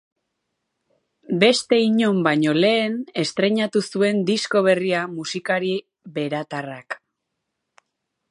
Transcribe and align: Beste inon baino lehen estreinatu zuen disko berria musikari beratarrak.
Beste 1.41 1.77
inon 1.87 2.21
baino 2.27 2.55
lehen 2.63 2.95
estreinatu 3.23 3.83
zuen 3.89 4.23
disko 4.31 4.63
berria 4.69 5.03
musikari 5.17 5.71
beratarrak. 6.19 6.97